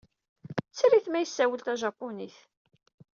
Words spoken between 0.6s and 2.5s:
Tter-it ma yessawal tajapunit.